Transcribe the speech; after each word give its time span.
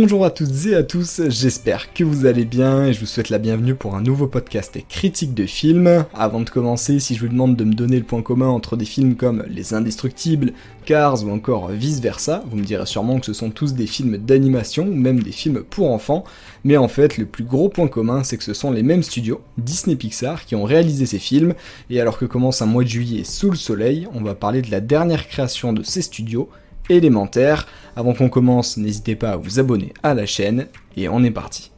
Bonjour 0.00 0.24
à 0.24 0.30
toutes 0.30 0.66
et 0.66 0.76
à 0.76 0.84
tous, 0.84 1.22
j'espère 1.26 1.92
que 1.92 2.04
vous 2.04 2.24
allez 2.24 2.44
bien 2.44 2.86
et 2.86 2.92
je 2.92 3.00
vous 3.00 3.06
souhaite 3.06 3.30
la 3.30 3.38
bienvenue 3.38 3.74
pour 3.74 3.96
un 3.96 4.00
nouveau 4.00 4.28
podcast 4.28 4.78
critique 4.88 5.34
de 5.34 5.44
films. 5.44 6.04
Avant 6.14 6.38
de 6.38 6.48
commencer, 6.48 7.00
si 7.00 7.16
je 7.16 7.22
vous 7.22 7.28
demande 7.28 7.56
de 7.56 7.64
me 7.64 7.74
donner 7.74 7.96
le 7.96 8.04
point 8.04 8.22
commun 8.22 8.46
entre 8.46 8.76
des 8.76 8.84
films 8.84 9.16
comme 9.16 9.42
Les 9.48 9.74
Indestructibles, 9.74 10.52
Cars 10.84 11.24
ou 11.24 11.30
encore 11.32 11.70
Vice 11.70 11.98
Versa, 11.98 12.44
vous 12.48 12.56
me 12.56 12.62
direz 12.62 12.86
sûrement 12.86 13.18
que 13.18 13.26
ce 13.26 13.32
sont 13.32 13.50
tous 13.50 13.74
des 13.74 13.88
films 13.88 14.18
d'animation 14.18 14.84
ou 14.84 14.94
même 14.94 15.20
des 15.20 15.32
films 15.32 15.64
pour 15.68 15.90
enfants, 15.90 16.22
mais 16.62 16.76
en 16.76 16.86
fait 16.86 17.18
le 17.18 17.26
plus 17.26 17.42
gros 17.42 17.68
point 17.68 17.88
commun 17.88 18.22
c'est 18.22 18.36
que 18.36 18.44
ce 18.44 18.54
sont 18.54 18.70
les 18.70 18.84
mêmes 18.84 19.02
studios, 19.02 19.40
Disney 19.58 19.96
Pixar, 19.96 20.44
qui 20.44 20.54
ont 20.54 20.62
réalisé 20.62 21.06
ces 21.06 21.18
films, 21.18 21.54
et 21.90 22.00
alors 22.00 22.18
que 22.18 22.24
commence 22.24 22.62
un 22.62 22.66
mois 22.66 22.84
de 22.84 22.88
juillet 22.88 23.24
sous 23.24 23.50
le 23.50 23.56
soleil, 23.56 24.06
on 24.14 24.22
va 24.22 24.36
parler 24.36 24.62
de 24.62 24.70
la 24.70 24.80
dernière 24.80 25.26
création 25.26 25.72
de 25.72 25.82
ces 25.82 26.02
studios, 26.02 26.48
élémentaire. 26.88 27.66
Avant 27.96 28.14
qu'on 28.14 28.28
commence, 28.28 28.76
n'hésitez 28.76 29.16
pas 29.16 29.30
à 29.30 29.36
vous 29.36 29.58
abonner 29.58 29.92
à 30.02 30.14
la 30.14 30.26
chaîne 30.26 30.66
et 30.96 31.08
on 31.08 31.22
est 31.24 31.30
parti. 31.30 31.70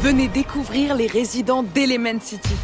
Venez 0.00 0.28
découvrir 0.28 0.94
les 0.94 1.08
résidents 1.08 1.64
d'Element 1.64 2.20
City. 2.20 2.54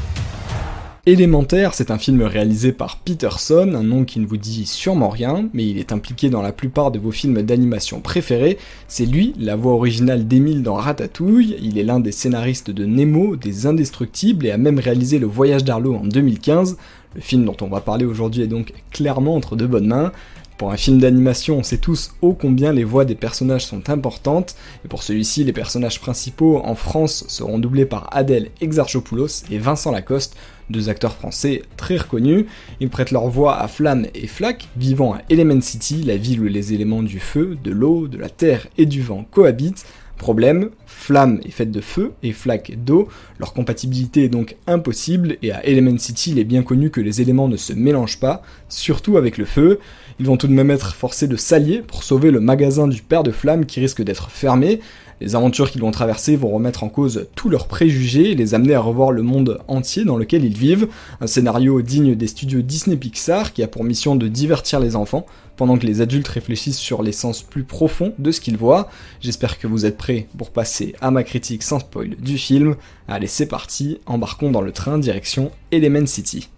Élémentaire, 1.06 1.74
c'est 1.74 1.90
un 1.90 1.98
film 1.98 2.22
réalisé 2.22 2.72
par 2.72 2.96
Peterson, 2.96 3.74
un 3.74 3.82
nom 3.82 4.04
qui 4.06 4.20
ne 4.20 4.26
vous 4.26 4.38
dit 4.38 4.64
sûrement 4.64 5.10
rien, 5.10 5.50
mais 5.52 5.66
il 5.66 5.76
est 5.76 5.92
impliqué 5.92 6.30
dans 6.30 6.40
la 6.40 6.52
plupart 6.52 6.90
de 6.90 6.98
vos 6.98 7.10
films 7.10 7.42
d'animation 7.42 8.00
préférés. 8.00 8.56
C'est 8.88 9.04
lui, 9.04 9.34
la 9.38 9.54
voix 9.54 9.74
originale 9.74 10.26
d'Emile 10.26 10.62
dans 10.62 10.76
Ratatouille, 10.76 11.56
il 11.60 11.76
est 11.76 11.82
l'un 11.82 12.00
des 12.00 12.10
scénaristes 12.10 12.70
de 12.70 12.86
Nemo, 12.86 13.36
des 13.36 13.66
Indestructibles, 13.66 14.46
et 14.46 14.50
a 14.50 14.56
même 14.56 14.78
réalisé 14.78 15.18
Le 15.18 15.26
Voyage 15.26 15.64
d'Arlo 15.64 15.94
en 15.94 16.06
2015. 16.06 16.78
Le 17.14 17.20
film 17.20 17.44
dont 17.44 17.56
on 17.60 17.68
va 17.68 17.80
parler 17.80 18.04
aujourd'hui 18.04 18.42
est 18.42 18.48
donc 18.48 18.72
clairement 18.90 19.36
entre 19.36 19.56
de 19.56 19.66
bonnes 19.66 19.86
mains. 19.86 20.12
Pour 20.58 20.70
un 20.70 20.76
film 20.76 20.98
d'animation, 20.98 21.58
on 21.58 21.62
sait 21.64 21.78
tous 21.78 22.12
ô 22.22 22.32
combien 22.32 22.72
les 22.72 22.84
voix 22.84 23.04
des 23.04 23.16
personnages 23.16 23.66
sont 23.66 23.90
importantes, 23.90 24.54
et 24.84 24.88
pour 24.88 25.02
celui-ci, 25.02 25.42
les 25.42 25.52
personnages 25.52 26.00
principaux 26.00 26.60
en 26.64 26.76
France 26.76 27.24
seront 27.26 27.58
doublés 27.58 27.86
par 27.86 28.08
Adèle 28.12 28.50
Exarchopoulos 28.60 29.44
et 29.50 29.58
Vincent 29.58 29.90
Lacoste, 29.90 30.36
deux 30.70 30.88
acteurs 30.88 31.14
français 31.14 31.62
très 31.76 31.96
reconnus. 31.96 32.46
Ils 32.78 32.88
prêtent 32.88 33.10
leur 33.10 33.26
voix 33.26 33.58
à 33.60 33.66
Flamme 33.66 34.06
et 34.14 34.28
Flack, 34.28 34.68
vivant 34.76 35.14
à 35.14 35.22
Element 35.28 35.60
City, 35.60 36.04
la 36.04 36.16
ville 36.16 36.40
où 36.40 36.44
les 36.44 36.72
éléments 36.72 37.02
du 37.02 37.18
feu, 37.18 37.58
de 37.62 37.72
l'eau, 37.72 38.06
de 38.06 38.18
la 38.18 38.30
terre 38.30 38.68
et 38.78 38.86
du 38.86 39.02
vent 39.02 39.26
cohabitent, 39.32 39.84
Problème, 40.16 40.70
Flamme 40.86 41.40
est 41.44 41.50
faite 41.50 41.70
de 41.70 41.80
feu 41.80 42.12
et 42.22 42.32
Flack 42.32 42.72
d'eau, 42.84 43.08
leur 43.38 43.52
compatibilité 43.52 44.24
est 44.24 44.28
donc 44.28 44.56
impossible 44.66 45.36
et 45.42 45.52
à 45.52 45.64
Element 45.66 45.98
City 45.98 46.30
il 46.30 46.38
est 46.38 46.44
bien 46.44 46.62
connu 46.62 46.90
que 46.90 47.00
les 47.00 47.20
éléments 47.20 47.48
ne 47.48 47.56
se 47.56 47.72
mélangent 47.72 48.20
pas, 48.20 48.42
surtout 48.68 49.16
avec 49.16 49.36
le 49.36 49.44
feu. 49.44 49.80
Ils 50.20 50.26
vont 50.26 50.36
tout 50.36 50.46
de 50.46 50.52
même 50.52 50.70
être 50.70 50.94
forcés 50.94 51.26
de 51.26 51.36
s'allier 51.36 51.82
pour 51.82 52.04
sauver 52.04 52.30
le 52.30 52.40
magasin 52.40 52.86
du 52.86 53.02
père 53.02 53.24
de 53.24 53.32
Flamme 53.32 53.66
qui 53.66 53.80
risque 53.80 54.02
d'être 54.02 54.30
fermé, 54.30 54.80
les 55.24 55.34
aventures 55.34 55.70
qu'ils 55.70 55.80
vont 55.80 55.90
traverser 55.90 56.36
vont 56.36 56.50
remettre 56.50 56.84
en 56.84 56.90
cause 56.90 57.28
tous 57.34 57.48
leurs 57.48 57.66
préjugés 57.66 58.32
et 58.32 58.34
les 58.34 58.54
amener 58.54 58.74
à 58.74 58.80
revoir 58.80 59.10
le 59.10 59.22
monde 59.22 59.58
entier 59.68 60.04
dans 60.04 60.18
lequel 60.18 60.44
ils 60.44 60.56
vivent. 60.56 60.88
Un 61.22 61.26
scénario 61.26 61.80
digne 61.80 62.14
des 62.14 62.26
studios 62.26 62.60
Disney 62.60 62.98
Pixar 62.98 63.54
qui 63.54 63.62
a 63.62 63.66
pour 63.66 63.84
mission 63.84 64.16
de 64.16 64.28
divertir 64.28 64.80
les 64.80 64.96
enfants 64.96 65.24
pendant 65.56 65.78
que 65.78 65.86
les 65.86 66.02
adultes 66.02 66.28
réfléchissent 66.28 66.76
sur 66.76 67.02
l'essence 67.02 67.40
plus 67.40 67.64
profond 67.64 68.12
de 68.18 68.30
ce 68.32 68.42
qu'ils 68.42 68.58
voient. 68.58 68.90
J'espère 69.22 69.58
que 69.58 69.66
vous 69.66 69.86
êtes 69.86 69.96
prêts 69.96 70.28
pour 70.36 70.50
passer 70.50 70.94
à 71.00 71.10
ma 71.10 71.22
critique 71.22 71.62
sans 71.62 71.78
spoil 71.78 72.16
du 72.16 72.36
film. 72.36 72.76
Allez, 73.08 73.26
c'est 73.26 73.46
parti, 73.46 74.00
embarquons 74.04 74.50
dans 74.50 74.60
le 74.60 74.72
train 74.72 74.98
direction 74.98 75.50
Element 75.72 76.06
City. 76.06 76.50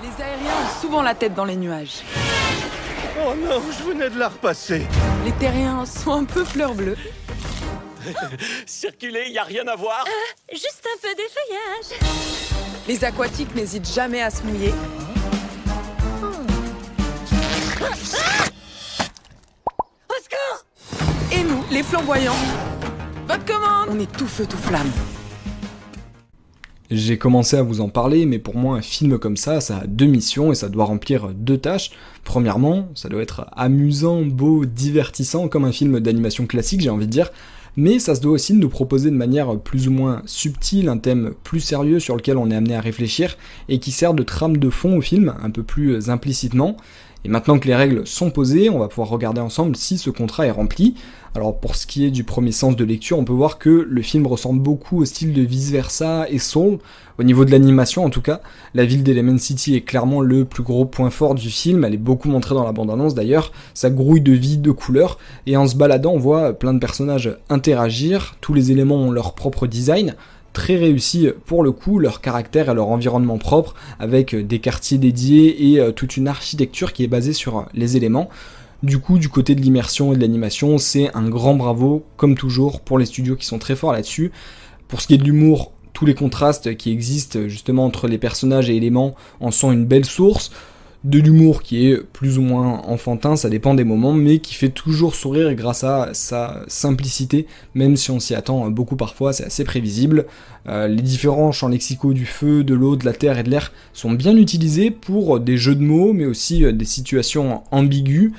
Les 0.00 0.24
aériens 0.24 0.52
ont 0.64 0.80
souvent 0.80 1.02
la 1.02 1.14
tête 1.14 1.34
dans 1.34 1.44
les 1.44 1.56
nuages. 1.56 2.00
Oh 3.22 3.34
non, 3.36 3.60
je 3.78 3.84
venais 3.90 4.08
de 4.08 4.18
la 4.18 4.28
repasser. 4.28 4.86
Les 5.26 5.32
terriens 5.32 5.84
sont 5.84 6.12
un 6.12 6.24
peu 6.24 6.44
fleurs 6.44 6.74
bleues. 6.74 6.96
Circuler, 8.66 9.30
y 9.30 9.38
a 9.38 9.44
rien 9.44 9.66
à 9.66 9.76
voir. 9.76 10.04
Euh, 10.06 10.52
juste 10.52 10.84
un 10.86 10.98
peu 11.00 11.14
d'effeuillage. 11.14 12.00
Les 12.88 13.04
aquatiques 13.04 13.54
n'hésitent 13.54 13.92
jamais 13.92 14.22
à 14.22 14.30
se 14.30 14.42
mouiller. 14.42 14.72
Au 20.08 20.14
secours 20.22 20.64
Et 21.32 21.42
nous, 21.42 21.64
les 21.70 21.82
flamboyants 21.82 22.32
Votre 23.28 23.44
commande 23.44 23.88
On 23.90 23.98
est 23.98 24.10
tout 24.16 24.26
feu, 24.26 24.46
tout 24.46 24.58
flamme. 24.58 24.90
J'ai 26.90 27.18
commencé 27.18 27.56
à 27.56 27.62
vous 27.62 27.80
en 27.80 27.88
parler, 27.88 28.26
mais 28.26 28.40
pour 28.40 28.56
moi, 28.56 28.76
un 28.76 28.82
film 28.82 29.16
comme 29.18 29.36
ça, 29.36 29.60
ça 29.60 29.78
a 29.78 29.86
deux 29.86 30.06
missions 30.06 30.50
et 30.50 30.56
ça 30.56 30.68
doit 30.68 30.86
remplir 30.86 31.28
deux 31.28 31.56
tâches. 31.56 31.92
Premièrement, 32.24 32.88
ça 32.96 33.08
doit 33.08 33.22
être 33.22 33.46
amusant, 33.52 34.22
beau, 34.22 34.64
divertissant, 34.64 35.46
comme 35.46 35.64
un 35.64 35.70
film 35.70 36.00
d'animation 36.00 36.46
classique, 36.46 36.80
j'ai 36.80 36.90
envie 36.90 37.06
de 37.06 37.12
dire 37.12 37.30
mais 37.76 37.98
ça 37.98 38.14
se 38.14 38.20
doit 38.20 38.32
aussi 38.32 38.54
nous 38.54 38.68
proposer 38.68 39.10
de 39.10 39.16
manière 39.16 39.58
plus 39.58 39.88
ou 39.88 39.92
moins 39.92 40.22
subtile 40.26 40.88
un 40.88 40.98
thème 40.98 41.32
plus 41.44 41.60
sérieux 41.60 42.00
sur 42.00 42.16
lequel 42.16 42.36
on 42.36 42.50
est 42.50 42.56
amené 42.56 42.74
à 42.74 42.80
réfléchir 42.80 43.36
et 43.68 43.78
qui 43.78 43.90
sert 43.90 44.14
de 44.14 44.22
trame 44.22 44.56
de 44.56 44.70
fond 44.70 44.96
au 44.96 45.00
film 45.00 45.34
un 45.42 45.50
peu 45.50 45.62
plus 45.62 46.10
implicitement. 46.10 46.76
Et 47.24 47.28
maintenant 47.28 47.58
que 47.58 47.66
les 47.66 47.74
règles 47.74 48.06
sont 48.06 48.30
posées, 48.30 48.70
on 48.70 48.78
va 48.78 48.88
pouvoir 48.88 49.08
regarder 49.08 49.40
ensemble 49.40 49.76
si 49.76 49.98
ce 49.98 50.08
contrat 50.08 50.46
est 50.46 50.50
rempli. 50.50 50.94
Alors 51.34 51.60
pour 51.60 51.76
ce 51.76 51.86
qui 51.86 52.04
est 52.04 52.10
du 52.10 52.24
premier 52.24 52.50
sens 52.50 52.74
de 52.74 52.84
lecture, 52.84 53.18
on 53.18 53.24
peut 53.24 53.32
voir 53.32 53.58
que 53.58 53.86
le 53.88 54.02
film 54.02 54.26
ressemble 54.26 54.60
beaucoup 54.60 55.00
au 55.00 55.04
style 55.04 55.32
de 55.32 55.42
Vice 55.42 55.70
Versa 55.70 56.26
et 56.28 56.38
Soul. 56.38 56.78
Au 57.18 57.22
niveau 57.22 57.44
de 57.44 57.50
l'animation 57.50 58.04
en 58.04 58.10
tout 58.10 58.22
cas, 58.22 58.40
la 58.74 58.84
ville 58.84 59.04
d'Element 59.04 59.38
City 59.38 59.76
est 59.76 59.82
clairement 59.82 60.22
le 60.22 60.46
plus 60.46 60.62
gros 60.62 60.86
point 60.86 61.10
fort 61.10 61.34
du 61.34 61.50
film, 61.50 61.84
elle 61.84 61.94
est 61.94 61.98
beaucoup 61.98 62.30
montrée 62.30 62.54
dans 62.54 62.64
la 62.64 62.72
bande-annonce 62.72 63.14
d'ailleurs, 63.14 63.52
ça 63.74 63.90
grouille 63.90 64.22
de 64.22 64.32
vie, 64.32 64.56
de 64.56 64.70
couleurs, 64.70 65.18
et 65.46 65.56
en 65.58 65.68
se 65.68 65.76
baladant 65.76 66.12
on 66.12 66.18
voit 66.18 66.54
plein 66.54 66.72
de 66.72 66.78
personnages 66.78 67.36
interagir, 67.50 68.36
tous 68.40 68.54
les 68.54 68.72
éléments 68.72 68.96
ont 68.96 69.10
leur 69.10 69.34
propre 69.34 69.66
design, 69.66 70.14
très 70.52 70.76
réussi 70.76 71.28
pour 71.46 71.62
le 71.62 71.72
coup, 71.72 71.98
leur 71.98 72.20
caractère 72.20 72.70
et 72.70 72.74
leur 72.74 72.88
environnement 72.88 73.38
propre, 73.38 73.74
avec 73.98 74.34
des 74.34 74.58
quartiers 74.58 74.98
dédiés 74.98 75.72
et 75.72 75.80
euh, 75.80 75.92
toute 75.92 76.16
une 76.16 76.28
architecture 76.28 76.92
qui 76.92 77.04
est 77.04 77.08
basée 77.08 77.32
sur 77.32 77.66
les 77.74 77.96
éléments. 77.96 78.28
Du 78.82 78.98
coup, 78.98 79.18
du 79.18 79.28
côté 79.28 79.54
de 79.54 79.60
l'immersion 79.60 80.12
et 80.12 80.16
de 80.16 80.20
l'animation, 80.20 80.78
c'est 80.78 81.14
un 81.14 81.28
grand 81.28 81.54
bravo, 81.54 82.04
comme 82.16 82.34
toujours, 82.34 82.80
pour 82.80 82.98
les 82.98 83.04
studios 83.04 83.36
qui 83.36 83.44
sont 83.44 83.58
très 83.58 83.76
forts 83.76 83.92
là-dessus. 83.92 84.32
Pour 84.88 85.00
ce 85.00 85.06
qui 85.06 85.14
est 85.14 85.18
de 85.18 85.24
l'humour, 85.24 85.72
tous 85.92 86.06
les 86.06 86.14
contrastes 86.14 86.76
qui 86.76 86.90
existent 86.90 87.40
justement 87.46 87.84
entre 87.84 88.08
les 88.08 88.16
personnages 88.16 88.70
et 88.70 88.76
éléments 88.76 89.14
en 89.40 89.50
sont 89.50 89.70
une 89.70 89.84
belle 89.84 90.06
source 90.06 90.50
de 91.04 91.18
l'humour 91.18 91.62
qui 91.62 91.86
est 91.86 91.96
plus 91.96 92.36
ou 92.36 92.42
moins 92.42 92.82
enfantin, 92.86 93.34
ça 93.36 93.48
dépend 93.48 93.74
des 93.74 93.84
moments, 93.84 94.12
mais 94.12 94.38
qui 94.38 94.54
fait 94.54 94.68
toujours 94.68 95.14
sourire 95.14 95.54
grâce 95.54 95.82
à 95.82 96.10
sa 96.12 96.62
simplicité, 96.68 97.46
même 97.74 97.96
si 97.96 98.10
on 98.10 98.20
s'y 98.20 98.34
attend 98.34 98.68
beaucoup 98.70 98.96
parfois, 98.96 99.32
c'est 99.32 99.44
assez 99.44 99.64
prévisible. 99.64 100.26
Euh, 100.68 100.88
les 100.88 101.02
différents 101.02 101.52
champs 101.52 101.68
lexicaux 101.68 102.12
du 102.12 102.26
feu, 102.26 102.64
de 102.64 102.74
l'eau, 102.74 102.96
de 102.96 103.06
la 103.06 103.14
terre 103.14 103.38
et 103.38 103.42
de 103.42 103.50
l'air 103.50 103.72
sont 103.94 104.12
bien 104.12 104.36
utilisés 104.36 104.90
pour 104.90 105.40
des 105.40 105.56
jeux 105.56 105.74
de 105.74 105.82
mots, 105.82 106.12
mais 106.12 106.26
aussi 106.26 106.64
euh, 106.64 106.72
des 106.72 106.84
situations 106.84 107.62
ambiguës, 107.70 108.32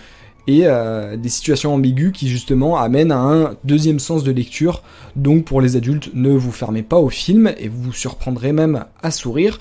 et 0.47 0.61
euh, 0.65 1.17
des 1.17 1.29
situations 1.29 1.73
ambiguës 1.73 2.11
qui 2.11 2.27
justement 2.27 2.77
amènent 2.77 3.11
à 3.11 3.19
un 3.19 3.55
deuxième 3.63 3.99
sens 3.99 4.23
de 4.23 4.31
lecture. 4.31 4.83
Donc 5.15 5.45
pour 5.45 5.61
les 5.61 5.75
adultes, 5.75 6.09
ne 6.13 6.31
vous 6.31 6.51
fermez 6.51 6.83
pas 6.83 6.97
au 6.97 7.09
film 7.09 7.53
et 7.57 7.67
vous 7.67 7.81
vous 7.83 7.93
surprendrez 7.93 8.51
même 8.51 8.85
à 9.03 9.11
sourire. 9.11 9.59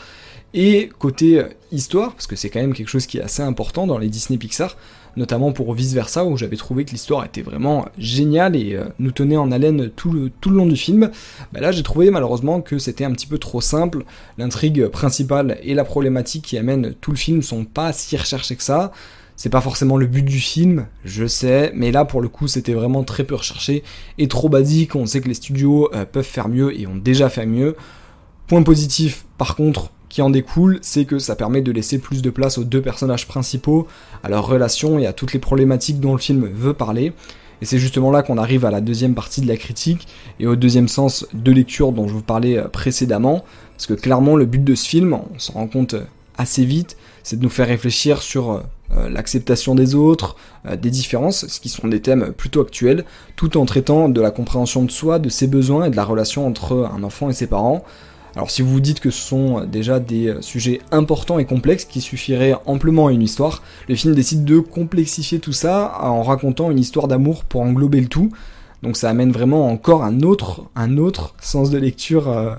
Et 0.52 0.90
côté 0.98 1.42
histoire, 1.70 2.12
parce 2.12 2.26
que 2.26 2.36
c'est 2.36 2.50
quand 2.50 2.60
même 2.60 2.74
quelque 2.74 2.88
chose 2.88 3.06
qui 3.06 3.18
est 3.18 3.22
assez 3.22 3.42
important 3.42 3.86
dans 3.86 3.98
les 3.98 4.08
Disney 4.08 4.38
Pixar, 4.38 4.76
notamment 5.16 5.52
pour 5.52 5.72
Vice 5.74 5.92
Versa, 5.92 6.24
où 6.24 6.36
j'avais 6.36 6.56
trouvé 6.56 6.84
que 6.84 6.90
l'histoire 6.90 7.24
était 7.24 7.42
vraiment 7.42 7.86
géniale 7.98 8.56
et 8.56 8.74
euh, 8.74 8.84
nous 8.98 9.10
tenait 9.12 9.36
en 9.36 9.50
haleine 9.52 9.90
tout 9.90 10.10
le, 10.10 10.30
tout 10.40 10.50
le 10.50 10.56
long 10.56 10.66
du 10.66 10.76
film, 10.76 11.10
bah 11.52 11.60
là 11.60 11.72
j'ai 11.72 11.82
trouvé 11.82 12.10
malheureusement 12.10 12.60
que 12.60 12.78
c'était 12.78 13.04
un 13.04 13.12
petit 13.12 13.26
peu 13.26 13.38
trop 13.38 13.60
simple, 13.60 14.04
l'intrigue 14.38 14.86
principale 14.86 15.58
et 15.62 15.74
la 15.74 15.84
problématique 15.84 16.44
qui 16.44 16.58
amène 16.58 16.94
tout 17.00 17.10
le 17.10 17.16
film 17.16 17.42
sont 17.42 17.64
pas 17.64 17.92
si 17.92 18.16
recherchés 18.16 18.56
que 18.56 18.62
ça, 18.62 18.92
c'est 19.36 19.48
pas 19.48 19.60
forcément 19.60 19.96
le 19.96 20.06
but 20.06 20.24
du 20.24 20.38
film, 20.38 20.86
je 21.04 21.26
sais, 21.26 21.72
mais 21.74 21.92
là 21.92 22.04
pour 22.04 22.20
le 22.20 22.28
coup 22.28 22.46
c'était 22.46 22.74
vraiment 22.74 23.04
très 23.04 23.24
peu 23.24 23.34
recherché 23.34 23.82
et 24.18 24.28
trop 24.28 24.48
basique, 24.48 24.94
on 24.94 25.06
sait 25.06 25.20
que 25.20 25.28
les 25.28 25.34
studios 25.34 25.90
euh, 25.94 26.04
peuvent 26.04 26.24
faire 26.24 26.48
mieux 26.48 26.78
et 26.78 26.86
ont 26.86 26.96
déjà 26.96 27.28
fait 27.28 27.46
mieux. 27.46 27.76
Point 28.46 28.62
positif 28.62 29.24
par 29.38 29.56
contre, 29.56 29.92
qui 30.10 30.20
en 30.20 30.28
découle, 30.28 30.78
c'est 30.82 31.06
que 31.06 31.18
ça 31.18 31.36
permet 31.36 31.62
de 31.62 31.72
laisser 31.72 31.98
plus 31.98 32.20
de 32.20 32.28
place 32.28 32.58
aux 32.58 32.64
deux 32.64 32.82
personnages 32.82 33.26
principaux, 33.26 33.86
à 34.22 34.28
leurs 34.28 34.46
relations 34.46 34.98
et 34.98 35.06
à 35.06 35.14
toutes 35.14 35.32
les 35.32 35.38
problématiques 35.38 36.00
dont 36.00 36.12
le 36.12 36.18
film 36.18 36.46
veut 36.46 36.74
parler. 36.74 37.14
Et 37.62 37.64
c'est 37.64 37.78
justement 37.78 38.10
là 38.10 38.22
qu'on 38.22 38.38
arrive 38.38 38.64
à 38.64 38.70
la 38.70 38.80
deuxième 38.80 39.14
partie 39.14 39.40
de 39.40 39.48
la 39.48 39.56
critique 39.56 40.08
et 40.38 40.46
au 40.46 40.56
deuxième 40.56 40.88
sens 40.88 41.26
de 41.32 41.52
lecture 41.52 41.92
dont 41.92 42.08
je 42.08 42.12
vous 42.12 42.22
parlais 42.22 42.58
euh, 42.58 42.68
précédemment. 42.68 43.44
Parce 43.76 43.86
que 43.86 43.94
clairement, 43.94 44.36
le 44.36 44.46
but 44.46 44.64
de 44.64 44.74
ce 44.74 44.88
film, 44.88 45.14
on 45.14 45.38
s'en 45.38 45.54
rend 45.54 45.66
compte 45.66 45.94
euh, 45.94 46.04
assez 46.36 46.64
vite, 46.64 46.96
c'est 47.22 47.38
de 47.38 47.42
nous 47.42 47.50
faire 47.50 47.68
réfléchir 47.68 48.22
sur 48.22 48.50
euh, 48.52 49.08
l'acceptation 49.10 49.74
des 49.74 49.94
autres, 49.94 50.36
des 50.80 50.90
différences, 50.90 51.46
ce 51.46 51.60
qui 51.60 51.68
sont 51.68 51.86
des 51.86 52.00
thèmes 52.00 52.32
plutôt 52.32 52.62
actuels, 52.62 53.04
tout 53.36 53.56
en 53.56 53.66
traitant 53.66 54.08
de 54.08 54.20
la 54.20 54.30
compréhension 54.30 54.82
de 54.82 54.90
soi, 54.90 55.18
de 55.18 55.28
ses 55.28 55.46
besoins 55.46 55.84
et 55.84 55.90
de 55.90 55.96
la 55.96 56.04
relation 56.04 56.46
entre 56.46 56.90
un 56.92 57.04
enfant 57.04 57.28
et 57.28 57.34
ses 57.34 57.46
parents. 57.46 57.84
Alors 58.36 58.50
si 58.50 58.62
vous 58.62 58.70
vous 58.70 58.80
dites 58.80 59.00
que 59.00 59.10
ce 59.10 59.20
sont 59.20 59.64
déjà 59.64 59.98
des 59.98 60.34
sujets 60.40 60.80
importants 60.92 61.38
et 61.38 61.44
complexes 61.44 61.84
qui 61.84 62.00
suffiraient 62.00 62.54
amplement 62.66 63.08
à 63.08 63.12
une 63.12 63.22
histoire, 63.22 63.62
le 63.88 63.96
film 63.96 64.14
décide 64.14 64.44
de 64.44 64.58
complexifier 64.60 65.40
tout 65.40 65.52
ça 65.52 65.98
en 66.00 66.22
racontant 66.22 66.70
une 66.70 66.78
histoire 66.78 67.08
d'amour 67.08 67.44
pour 67.44 67.62
englober 67.62 68.00
le 68.00 68.08
tout. 68.08 68.30
Donc 68.82 68.96
ça 68.96 69.10
amène 69.10 69.30
vraiment 69.30 69.68
encore 69.68 70.04
un 70.04 70.20
autre, 70.20 70.64
un 70.74 70.96
autre 70.96 71.34
sens 71.40 71.70
de 71.70 71.76
lecture 71.76 72.28
euh, 72.30 72.54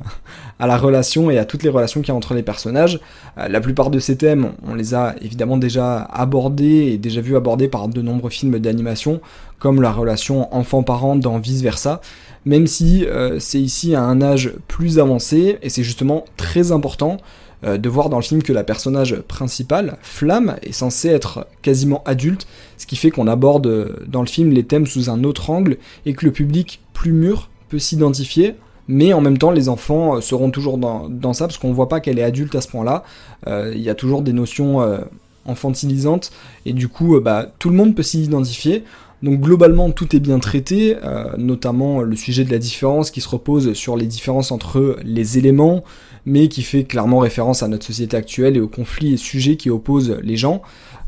à 0.59 0.67
la 0.67 0.77
relation 0.77 1.31
et 1.31 1.39
à 1.39 1.45
toutes 1.45 1.63
les 1.63 1.69
relations 1.69 2.01
qu'il 2.01 2.09
y 2.09 2.11
a 2.11 2.15
entre 2.15 2.35
les 2.35 2.43
personnages. 2.43 2.99
Euh, 3.39 3.47
la 3.47 3.59
plupart 3.59 3.89
de 3.89 3.99
ces 3.99 4.17
thèmes, 4.17 4.51
on 4.67 4.75
les 4.75 4.93
a 4.93 5.15
évidemment 5.21 5.57
déjà 5.57 6.01
abordés 6.01 6.91
et 6.93 6.97
déjà 6.99 7.21
vus 7.21 7.35
abordés 7.35 7.67
par 7.67 7.87
de 7.87 8.01
nombreux 8.01 8.29
films 8.29 8.59
d'animation, 8.59 9.19
comme 9.57 9.81
la 9.81 9.91
relation 9.91 10.53
enfant-parent 10.55 11.15
dans 11.15 11.39
Vice 11.39 11.61
Versa, 11.61 12.01
même 12.45 12.67
si 12.67 13.05
euh, 13.05 13.39
c'est 13.39 13.61
ici 13.61 13.95
à 13.95 14.03
un 14.03 14.21
âge 14.21 14.53
plus 14.67 14.99
avancé, 14.99 15.57
et 15.63 15.69
c'est 15.69 15.83
justement 15.83 16.25
très 16.37 16.71
important 16.71 17.17
euh, 17.63 17.77
de 17.77 17.89
voir 17.89 18.09
dans 18.09 18.17
le 18.17 18.23
film 18.23 18.41
que 18.41 18.53
la 18.53 18.63
personnage 18.63 19.17
principale, 19.27 19.97
Flamme, 20.01 20.55
est 20.63 20.71
censée 20.71 21.09
être 21.09 21.45
quasiment 21.61 22.01
adulte, 22.05 22.47
ce 22.77 22.87
qui 22.87 22.95
fait 22.95 23.11
qu'on 23.11 23.27
aborde 23.27 23.67
euh, 23.67 23.95
dans 24.07 24.21
le 24.21 24.27
film 24.27 24.49
les 24.49 24.63
thèmes 24.63 24.87
sous 24.87 25.11
un 25.11 25.23
autre 25.23 25.49
angle 25.51 25.77
et 26.05 26.13
que 26.13 26.25
le 26.25 26.31
public 26.31 26.81
plus 26.93 27.11
mûr 27.11 27.49
peut 27.69 27.77
s'identifier. 27.77 28.55
Mais 28.87 29.13
en 29.13 29.21
même 29.21 29.37
temps, 29.37 29.51
les 29.51 29.69
enfants 29.69 30.17
euh, 30.17 30.21
seront 30.21 30.49
toujours 30.49 30.79
dans, 30.79 31.33
ça 31.33 31.45
parce 31.45 31.59
qu'on 31.59 31.71
voit 31.71 31.87
pas 31.87 31.99
qu'elle 31.99 32.17
est 32.17 32.23
adulte 32.23 32.55
à 32.55 32.61
ce 32.61 32.67
point-là. 32.67 33.03
Il 33.47 33.81
y 33.81 33.89
a 33.89 33.95
toujours 33.95 34.21
des 34.21 34.33
notions 34.33 34.81
infantilisantes 35.47 36.31
et 36.65 36.73
du 36.73 36.87
coup, 36.87 37.19
bah, 37.19 37.47
tout 37.57 37.69
le 37.69 37.75
monde 37.75 37.95
peut 37.95 38.03
s'y 38.03 38.23
identifier. 38.23 38.83
Donc 39.23 39.39
globalement, 39.39 39.91
tout 39.91 40.15
est 40.15 40.19
bien 40.19 40.39
traité, 40.39 40.97
notamment 41.37 42.01
le 42.01 42.15
sujet 42.15 42.43
de 42.43 42.51
la 42.51 42.57
différence 42.57 43.11
qui 43.11 43.21
se 43.21 43.29
repose 43.29 43.73
sur 43.73 43.95
les 43.95 44.07
différences 44.07 44.51
entre 44.51 44.97
les 45.03 45.37
éléments, 45.37 45.83
mais 46.25 46.47
qui 46.47 46.63
fait 46.63 46.83
clairement 46.83 47.19
référence 47.19 47.63
à 47.63 47.67
notre 47.67 47.85
société 47.85 48.15
actuelle 48.17 48.57
et 48.57 48.59
aux 48.59 48.67
conflits 48.67 49.13
et 49.13 49.17
sujets 49.17 49.57
qui 49.57 49.69
opposent 49.69 50.17
les 50.21 50.37
gens. 50.37 50.61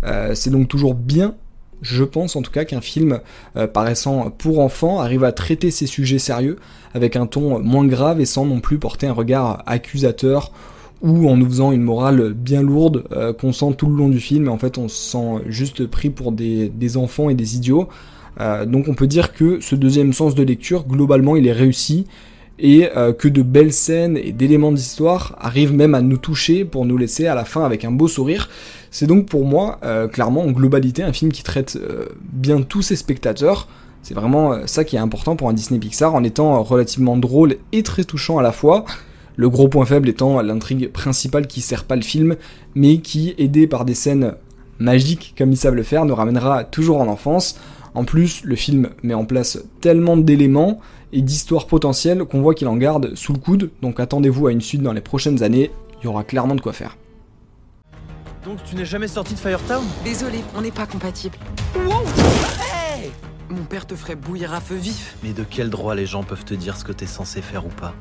Euh, 0.03 0.35
c'est 0.35 0.49
donc 0.49 0.67
toujours 0.67 0.95
bien, 0.95 1.35
je 1.81 2.03
pense 2.03 2.35
en 2.35 2.41
tout 2.41 2.51
cas, 2.51 2.65
qu'un 2.65 2.81
film 2.81 3.19
euh, 3.55 3.67
paraissant 3.67 4.31
pour 4.31 4.59
enfants 4.59 4.99
arrive 4.99 5.23
à 5.23 5.31
traiter 5.31 5.71
ces 5.71 5.87
sujets 5.87 6.19
sérieux 6.19 6.57
avec 6.93 7.15
un 7.15 7.25
ton 7.25 7.59
moins 7.59 7.85
grave 7.85 8.19
et 8.19 8.25
sans 8.25 8.45
non 8.45 8.59
plus 8.59 8.77
porter 8.77 9.07
un 9.07 9.13
regard 9.13 9.63
accusateur 9.65 10.51
ou 11.03 11.29
en 11.29 11.37
nous 11.37 11.45
faisant 11.45 11.71
une 11.71 11.83
morale 11.83 12.33
bien 12.33 12.63
lourde 12.63 13.03
euh, 13.11 13.33
qu'on 13.33 13.53
sent 13.53 13.75
tout 13.77 13.87
le 13.87 13.95
long 13.95 14.09
du 14.09 14.19
film 14.19 14.47
en 14.49 14.57
fait 14.57 14.77
on 14.77 14.87
se 14.87 15.11
sent 15.11 15.43
juste 15.47 15.85
pris 15.85 16.09
pour 16.09 16.31
des, 16.31 16.97
enfants 16.97 17.29
et 17.29 17.35
des 17.35 17.55
idiots. 17.55 17.87
donc 18.65 18.87
on 18.87 18.95
peut 18.95 19.07
dire 19.07 19.33
que 19.33 19.59
ce 19.59 19.75
deuxième 19.75 20.13
sens 20.13 20.35
de 20.35 20.43
lecture, 20.43 20.85
globalement, 20.87 21.35
il 21.35 21.47
est 21.47 21.53
réussi 21.53 22.05
et 22.59 22.89
euh, 22.95 23.13
que 23.13 23.27
de 23.27 23.41
belles 23.41 23.73
scènes 23.73 24.17
et 24.17 24.31
d'éléments 24.31 24.71
d'histoire 24.71 25.35
arrivent 25.39 25.73
même 25.73 25.95
à 25.95 26.01
nous 26.01 26.17
toucher 26.17 26.65
pour 26.65 26.85
nous 26.85 26.97
laisser 26.97 27.27
à 27.27 27.35
la 27.35 27.45
fin 27.45 27.63
avec 27.63 27.83
un 27.85 27.91
beau 27.91 28.07
sourire. 28.07 28.49
C'est 28.91 29.07
donc 29.07 29.27
pour 29.27 29.45
moi 29.45 29.79
euh, 29.83 30.07
clairement 30.07 30.41
en 30.41 30.51
globalité 30.51 31.03
un 31.03 31.13
film 31.13 31.31
qui 31.31 31.43
traite 31.43 31.77
euh, 31.77 32.05
bien 32.21 32.61
tous 32.61 32.81
ses 32.81 32.95
spectateurs. 32.95 33.67
C'est 34.01 34.13
vraiment 34.13 34.67
ça 34.67 34.83
qui 34.83 34.97
est 34.97 34.99
important 34.99 35.35
pour 35.37 35.49
un 35.49 35.53
Disney 35.53 35.79
Pixar 35.79 36.13
en 36.13 36.23
étant 36.25 36.61
relativement 36.61 37.15
drôle 37.15 37.55
et 37.71 37.83
très 37.83 38.03
touchant 38.03 38.37
à 38.37 38.41
la 38.41 38.51
fois. 38.51 38.83
Le 39.35 39.49
gros 39.49 39.67
point 39.67 39.85
faible 39.85 40.09
étant 40.09 40.41
l'intrigue 40.41 40.91
principale 40.91 41.47
qui 41.47 41.61
sert 41.61 41.85
pas 41.85 41.95
le 41.95 42.03
film, 42.03 42.35
mais 42.75 42.99
qui, 42.99 43.33
aidée 43.37 43.67
par 43.67 43.83
des 43.83 43.95
scènes 43.95 44.35
magiques 44.79 45.33
comme 45.37 45.51
ils 45.51 45.57
savent 45.57 45.75
le 45.75 45.83
faire, 45.83 46.05
nous 46.05 46.15
ramènera 46.15 46.63
toujours 46.63 47.01
en 47.01 47.07
enfance. 47.07 47.59
En 47.95 48.05
plus, 48.05 48.43
le 48.43 48.55
film 48.55 48.89
met 49.01 49.13
en 49.13 49.25
place 49.25 49.59
tellement 49.81 50.17
d'éléments 50.17 50.79
et 51.11 51.21
d'histoires 51.21 51.67
potentielles 51.67 52.25
qu'on 52.25 52.41
voit 52.41 52.55
qu'il 52.55 52.67
en 52.67 52.75
garde 52.75 53.15
sous 53.15 53.33
le 53.33 53.39
coude, 53.39 53.69
donc 53.81 53.99
attendez-vous 53.99 54.47
à 54.47 54.51
une 54.51 54.61
suite 54.61 54.81
dans 54.81 54.93
les 54.93 55.01
prochaines 55.01 55.43
années, 55.43 55.71
il 56.01 56.05
y 56.05 56.07
aura 56.07 56.23
clairement 56.23 56.55
de 56.55 56.61
quoi 56.61 56.73
faire. 56.73 56.97
Donc 58.43 58.63
tu 58.65 58.75
n'es 58.75 58.85
jamais 58.85 59.07
sorti 59.07 59.35
de 59.35 59.39
Firetown? 59.39 59.83
Désolé, 60.03 60.39
on 60.55 60.61
n'est 60.61 60.71
pas 60.71 60.85
compatible. 60.85 61.37
Mon 63.49 63.63
père 63.63 63.85
te 63.85 63.95
ferait 63.95 64.15
bouillir 64.15 64.53
à 64.53 64.59
feu 64.59 64.75
vif. 64.75 65.15
Mais 65.23 65.33
de 65.33 65.45
quel 65.47 65.69
droit 65.69 65.93
les 65.93 66.07
gens 66.07 66.23
peuvent 66.23 66.45
te 66.45 66.55
dire 66.55 66.77
ce 66.77 66.83
que 66.83 66.91
t'es 66.91 67.05
censé 67.05 67.41
faire 67.41 67.65
ou 67.65 67.69
pas? 67.69 67.93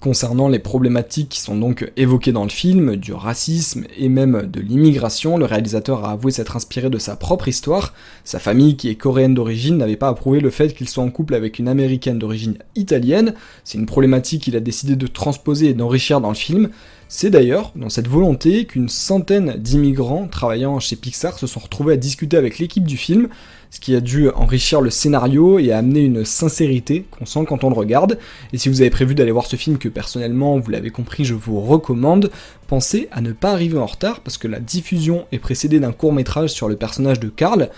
Concernant 0.00 0.48
les 0.48 0.58
problématiques 0.58 1.28
qui 1.28 1.40
sont 1.40 1.56
donc 1.56 1.92
évoquées 1.96 2.32
dans 2.32 2.42
le 2.42 2.50
film, 2.50 2.96
du 2.96 3.12
racisme 3.12 3.84
et 3.96 4.08
même 4.08 4.50
de 4.50 4.60
l'immigration, 4.60 5.36
le 5.36 5.44
réalisateur 5.44 6.04
a 6.04 6.10
avoué 6.10 6.32
s'être 6.32 6.56
inspiré 6.56 6.90
de 6.90 6.98
sa 6.98 7.14
propre 7.14 7.46
histoire. 7.46 7.94
Sa 8.24 8.40
famille, 8.40 8.76
qui 8.76 8.88
est 8.88 8.96
coréenne 8.96 9.34
d'origine, 9.34 9.76
n'avait 9.76 9.94
pas 9.94 10.08
approuvé 10.08 10.40
le 10.40 10.50
fait 10.50 10.74
qu'il 10.74 10.88
soit 10.88 11.04
en 11.04 11.10
couple 11.10 11.34
avec 11.34 11.60
une 11.60 11.68
américaine 11.68 12.18
d'origine 12.18 12.58
italienne. 12.74 13.34
C'est 13.62 13.78
une 13.78 13.86
problématique 13.86 14.42
qu'il 14.42 14.56
a 14.56 14.60
décidé 14.60 14.96
de 14.96 15.06
transposer 15.06 15.68
et 15.68 15.74
d'enrichir 15.74 16.20
dans 16.20 16.30
le 16.30 16.34
film. 16.34 16.70
C'est 17.06 17.30
d'ailleurs 17.30 17.72
dans 17.76 17.90
cette 17.90 18.08
volonté 18.08 18.64
qu'une 18.64 18.88
centaine 18.88 19.54
d'immigrants 19.58 20.26
travaillant 20.26 20.80
chez 20.80 20.96
Pixar 20.96 21.38
se 21.38 21.46
sont 21.46 21.60
retrouvés 21.60 21.92
à 21.92 21.96
discuter 21.98 22.38
avec 22.38 22.58
l'équipe 22.58 22.88
du 22.88 22.96
film, 22.96 23.28
ce 23.72 23.80
qui 23.80 23.96
a 23.96 24.00
dû 24.00 24.28
enrichir 24.28 24.82
le 24.82 24.90
scénario 24.90 25.58
et 25.58 25.72
amener 25.72 26.00
une 26.00 26.26
sincérité 26.26 27.06
qu'on 27.10 27.24
sent 27.24 27.46
quand 27.48 27.64
on 27.64 27.70
le 27.70 27.74
regarde. 27.74 28.18
Et 28.52 28.58
si 28.58 28.68
vous 28.68 28.82
avez 28.82 28.90
prévu 28.90 29.14
d'aller 29.14 29.32
voir 29.32 29.46
ce 29.46 29.56
film 29.56 29.78
que 29.78 29.88
personnellement, 29.88 30.58
vous 30.58 30.70
l'avez 30.70 30.90
compris, 30.90 31.24
je 31.24 31.32
vous 31.32 31.58
recommande, 31.58 32.30
pensez 32.66 33.08
à 33.12 33.22
ne 33.22 33.32
pas 33.32 33.50
arriver 33.50 33.78
en 33.78 33.86
retard 33.86 34.20
parce 34.20 34.36
que 34.36 34.46
la 34.46 34.60
diffusion 34.60 35.24
est 35.32 35.38
précédée 35.38 35.80
d'un 35.80 35.92
court 35.92 36.12
métrage 36.12 36.50
sur 36.50 36.68
le 36.68 36.76
personnage 36.76 37.18
de 37.18 37.30
Karl, 37.30 37.70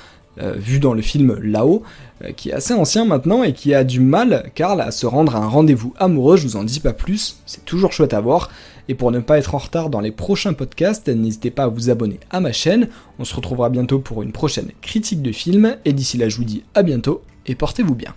euh, 0.43 0.55
vu 0.57 0.81
dans 0.81 0.95
le 0.95 1.01
film 1.01 1.39
Là-haut, 1.41 1.85
euh, 2.25 2.33
qui 2.33 2.51
est 2.51 2.55
assez 2.55 2.75
ancien 2.75 3.05
maintenant 3.05 3.45
et 3.45 3.53
qui 3.53 3.73
a 3.73 3.85
du 3.85 4.01
mal, 4.01 4.51
Karl, 4.57 4.81
à 4.81 4.91
se 4.91 5.07
rendre 5.07 5.37
à 5.37 5.39
un 5.39 5.47
rendez-vous 5.47 5.95
amoureux, 5.97 6.37
je 6.37 6.43
vous 6.43 6.57
en 6.57 6.65
dis 6.65 6.81
pas 6.81 6.93
plus, 6.93 7.37
c'est 7.47 7.65
toujours 7.65 7.93
chouette 7.93 8.15
à 8.15 8.21
voir. 8.21 8.51
Et 8.89 8.95
pour 8.95 9.11
ne 9.11 9.21
pas 9.21 9.39
être 9.39 9.55
en 9.55 9.59
retard 9.59 9.91
dans 9.91 10.01
les 10.01 10.11
prochains 10.11 10.53
podcasts, 10.53 11.09
n'hésitez 11.09 11.51
pas 11.51 11.65
à 11.65 11.69
vous 11.69 11.91
abonner 11.91 12.21
à 12.31 12.41
ma 12.41 12.53
chaîne. 12.53 12.89
On 13.19 13.25
se 13.25 13.35
retrouvera 13.35 13.71
bientôt 13.71 13.99
pour 13.99 14.23
une 14.23 14.33
prochaine 14.33 14.71
critique 14.83 15.23
de 15.23 15.33
film. 15.33 15.77
Et 15.85 15.93
d'ici 15.93 16.19
là, 16.19 16.29
je 16.29 16.37
vous 16.37 16.45
dis 16.45 16.65
à 16.75 16.83
bientôt 16.83 17.23
et 17.47 17.55
portez-vous 17.55 17.95
bien. 17.95 18.15